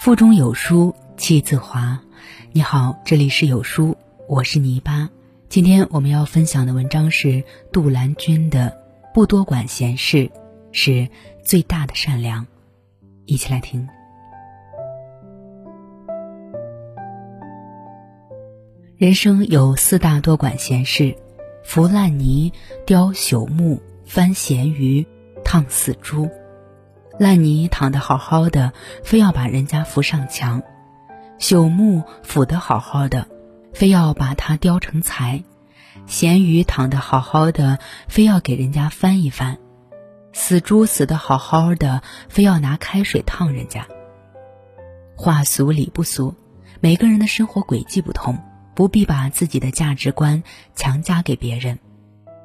[0.00, 2.00] 腹中有书气自华。
[2.52, 5.10] 你好，这里是有书，我是泥巴。
[5.50, 8.78] 今天我们要分享的文章是杜兰君的
[9.12, 10.30] 《不多管闲事
[10.72, 11.06] 是
[11.44, 12.44] 最大的善良》，
[13.26, 13.86] 一起来听。
[18.96, 21.14] 人生有四大多管闲事：
[21.62, 22.50] 拂烂泥、
[22.86, 25.06] 雕朽木、翻咸鱼、
[25.44, 26.26] 烫死猪。
[27.20, 28.72] 烂泥躺得好好的，
[29.04, 30.62] 非要把人家扶上墙；
[31.38, 33.26] 朽木腐得好好的，
[33.74, 35.44] 非要把它雕成材；
[36.06, 39.56] 咸鱼躺得好好的，非要给人家翻一翻；
[40.32, 43.86] 死猪死得好好的，非要拿开水烫人家。
[45.14, 46.34] 话俗理不俗，
[46.80, 48.38] 每个人的生活轨迹不同，
[48.74, 50.42] 不必把自己的价值观
[50.74, 51.80] 强加给别人。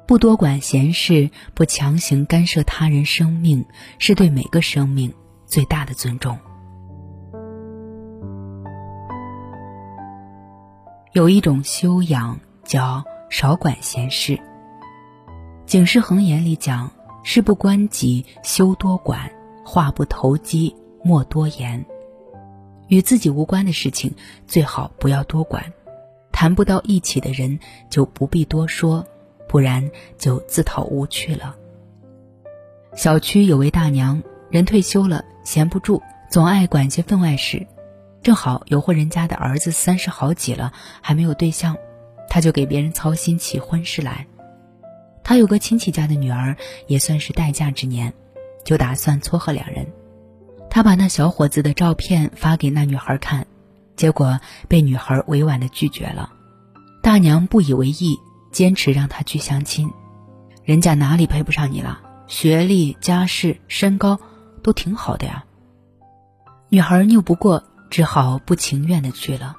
[0.06, 3.66] 不多管闲事，不强行干涉他人生命，
[3.98, 5.12] 是对每个生命
[5.46, 6.38] 最大的尊重。
[11.12, 14.36] 有一种修养叫少管闲事。
[15.66, 16.88] 《警世恒言》里讲
[17.24, 19.28] ：“事不关己，休多管；
[19.64, 21.84] 话不投机，莫多言。”
[22.86, 24.14] 与自己无关的事情，
[24.46, 25.64] 最好不要多管；
[26.30, 27.58] 谈不到一起的人，
[27.90, 29.04] 就不必多说。
[29.48, 31.56] 不然就自讨无趣了。
[32.94, 37.66] 小区有位大娘，人退休了，闲不住，总爱管些分外事。
[38.22, 41.76] 正好有户人家的儿子三十好几了，还没有对象，
[42.28, 44.26] 他就给别人操心起婚事来。
[45.22, 48.12] 他有个亲戚家的女儿，也算是待嫁之年，
[48.64, 49.86] 就打算撮合两人。
[50.70, 53.46] 他把那小伙子的照片发给那女孩看，
[53.94, 56.32] 结果被女孩委婉的拒绝了。
[57.02, 58.18] 大娘不以为意。
[58.56, 59.92] 坚持让他去相亲，
[60.64, 62.00] 人家哪里配不上你了？
[62.26, 64.18] 学历、家世、身高
[64.62, 65.44] 都挺好的呀。
[66.70, 69.56] 女孩拗不过，只好不情愿的去了。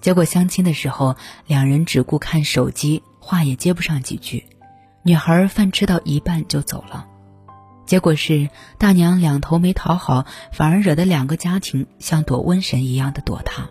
[0.00, 1.14] 结果相亲的时候，
[1.46, 4.44] 两人只顾看手机，话也接不上几句。
[5.04, 7.06] 女孩饭吃到一半就走了，
[7.86, 13.68] 结果是大娘两头没讨好，反而惹得两个家庭像躲瘟神一样的躲她。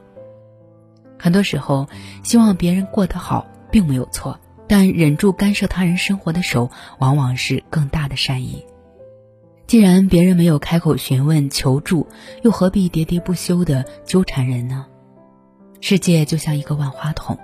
[1.20, 1.90] 很多时候，
[2.24, 4.40] 希望别人过得好并没有错。
[4.68, 8.66] 但忍住干涉他人生活的手，往往是更大的善意。
[9.68, 12.08] 既然别人没有开口询问求助，
[12.44, 14.86] 又何必喋喋不休的纠缠人呢？
[15.82, 17.38] 世界就像一个万花筒，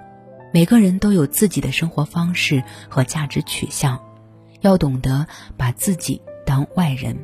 [0.54, 4.00] 每个人都有自己的生活方式和价值取向，
[4.62, 5.28] 要懂得
[5.58, 7.18] 把自己当外人，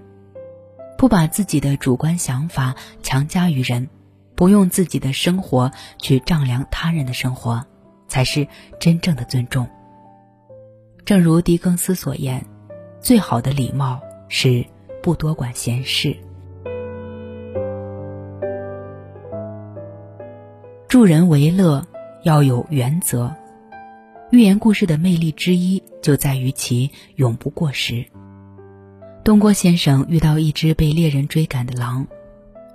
[0.98, 3.90] 不把自己的主观想法强加于人，
[4.36, 7.66] 不用自己的生活去丈量他人的生活，
[8.08, 8.48] 才是
[8.80, 9.68] 真正的尊重。
[11.06, 12.44] 正如狄更斯所言，
[13.00, 14.66] 最好的礼貌是
[15.04, 16.18] 不多管闲事。
[20.88, 21.86] 助人为乐
[22.24, 23.32] 要有原则。
[24.32, 28.04] 寓言故事的魅力之一就在于其永不过时。
[29.24, 32.08] 东郭先生遇到一只被猎人追赶的狼，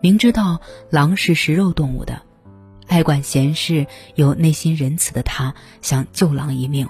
[0.01, 2.23] 明知道狼是食肉动物的，
[2.87, 5.53] 爱管闲事又内心仁慈的他，
[5.83, 6.87] 想救狼一命。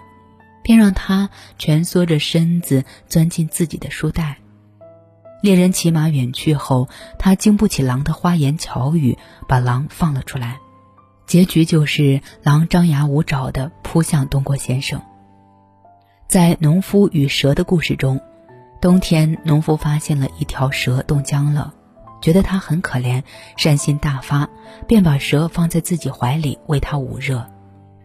[0.63, 4.39] 便让他蜷缩着身子钻进自己的书袋。
[5.43, 6.89] 猎人骑马远去后，
[7.19, 9.17] 他经不起狼的花言巧语，
[9.49, 10.59] 把狼放了出来。
[11.27, 15.01] 结局就是狼张牙舞爪地扑向东郭先生。
[16.29, 18.21] 在农夫与蛇的故事中，
[18.81, 21.73] 冬天农夫发现了一条蛇冻僵了，
[22.21, 23.23] 觉得它很可怜，
[23.57, 24.49] 善心大发，
[24.87, 27.49] 便把蛇放在自己怀里为它捂热。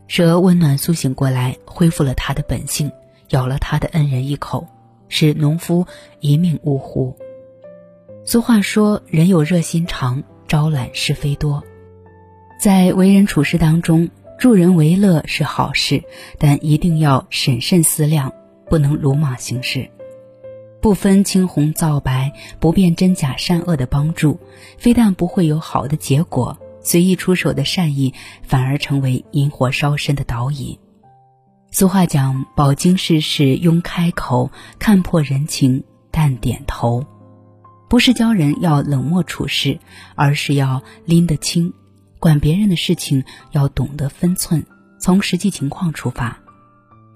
[0.07, 2.91] 蛇温暖苏醒过来，恢复了它的本性，
[3.29, 4.67] 咬了他的恩人一口，
[5.09, 5.87] 使农夫
[6.19, 7.17] 一命呜呼。
[8.23, 11.63] 俗话说：“人有热心肠，招揽是非多。”
[12.61, 16.03] 在为人处事当中，助人为乐是好事，
[16.37, 18.31] 但一定要审慎思量，
[18.69, 19.89] 不能鲁莽行事。
[20.81, 24.39] 不分青红皂白、不辨真假善恶的帮助，
[24.77, 26.57] 非但不会有好的结果。
[26.85, 30.77] 随意出手的善意，反而成为引火烧身的导引。
[31.71, 37.03] 俗话讲：“饱经世事慵开口，看破人情淡点头。”
[37.89, 39.79] 不是教人要冷漠处事，
[40.15, 41.73] 而是要拎得清。
[42.19, 44.65] 管别人的事情要懂得分寸，
[44.99, 46.39] 从实际情况出发。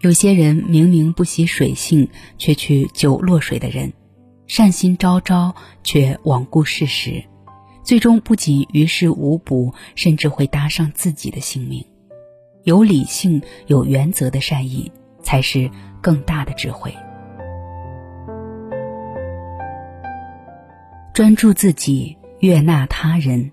[0.01, 3.91] 有些人明明不习水性，却去救落水的人；
[4.47, 7.23] 善心昭昭，却罔顾事实。
[7.89, 11.83] 最终不仅于事无补，甚至会搭上自己的性命。
[12.61, 14.91] 有理性、有原则的善意，
[15.23, 16.93] 才是更大的智慧。
[21.15, 23.51] 专注自己，悦纳他人。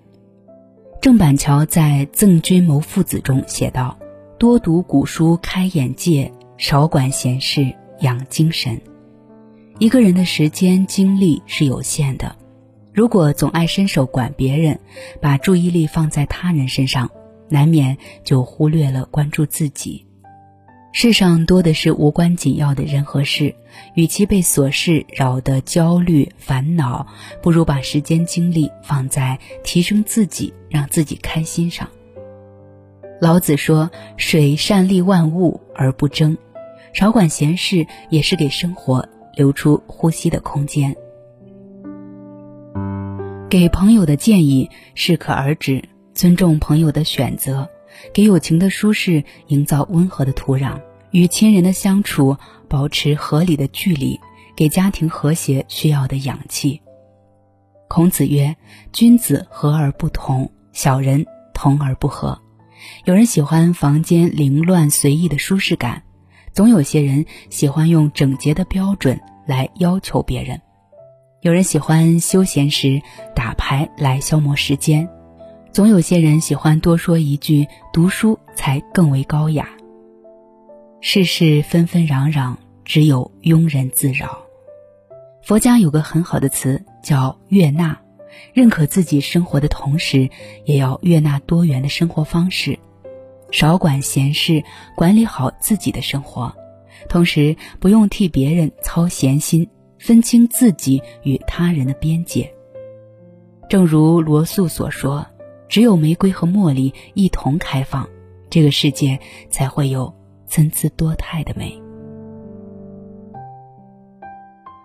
[1.01, 3.99] 郑板桥在《赠君谋父子》中写道
[4.39, 8.79] ：“多读古书开眼界，少管闲事养精神。”
[9.81, 12.37] 一个人的时间精力是有限的，
[12.97, 14.81] 如果总爱伸手管别人，
[15.21, 17.11] 把注意力放在他人身上，
[17.51, 20.07] 难免就忽略了关注自己。
[20.93, 23.55] 世上多的是无关紧要的人和事，
[23.95, 27.07] 与其被琐事扰得焦虑烦恼，
[27.43, 31.87] 不如把时间精力放在提升自己、让自己开心上。
[33.21, 36.39] 老子说：“水善利万物而不争，
[36.95, 40.97] 少管闲事也是给生活留出呼吸的空间。”
[43.49, 47.69] 给朋友的建议适可而止，尊重朋友的选择。
[48.13, 50.81] 给友情的舒适营造温和的土壤，
[51.13, 52.37] 与亲人的相处
[52.69, 54.19] 保持合理的距离，
[54.57, 56.83] 给家庭和谐需要的氧气。
[57.89, 58.57] 孔子曰
[58.93, 62.43] ：“君子和而不同，小人同而不和。”
[63.07, 66.03] 有人喜欢房间凌乱随意的舒适感，
[66.53, 70.61] 总有些人喜欢用整洁的标准来要求别人。
[71.47, 73.01] 有人喜欢休闲时
[73.33, 75.09] 打牌来消磨时间。
[75.71, 79.69] 总有些人喜欢多说一句“读书才更为高雅”。
[81.01, 84.41] 世事纷纷攘攘，只有庸人自扰。
[85.41, 87.97] 佛家有个很好的词叫悦纳，
[88.53, 90.29] 认可自己生活的同时，
[90.65, 92.77] 也要悦纳多元的生活方式，
[93.53, 94.65] 少管闲事，
[94.97, 96.53] 管理好自己的生活，
[97.09, 102.53] 同时不用替别人操闲心，分清自己与他人的边界。
[103.69, 105.27] 正如罗素所说。
[105.69, 108.09] 只有玫瑰和茉莉一同开放，
[108.49, 109.19] 这个世界
[109.51, 110.15] 才会有
[110.47, 111.77] 参差多态的美。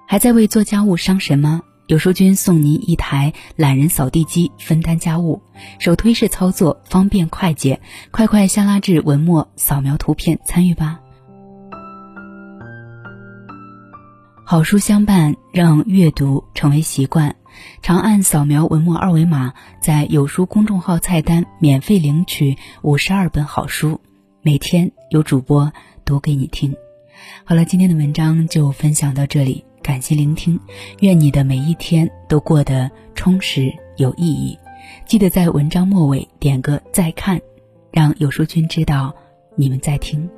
[0.07, 1.61] 还在为做家务伤神吗？
[1.85, 5.39] 有书君送您一台懒人扫地机，分担家务，
[5.77, 7.79] 手推式操作，方便快捷。
[8.09, 10.99] 快快下拉至文末扫描图片参与吧。
[14.51, 17.37] 好书相伴，让阅读成为习惯。
[17.81, 24.01] 长按扫描文末二维码，在有书公众号菜单免费领取五十二本好书，
[24.41, 25.71] 每天有主播
[26.03, 26.75] 读给你听。
[27.45, 30.59] 好了，今天的文章就分享到这里，感谢聆听，
[30.99, 34.59] 愿你的每一天都过得充实有意义。
[35.05, 37.39] 记得在文章末尾点个再看，
[37.89, 39.15] 让有书君知道
[39.55, 40.29] 你们在听。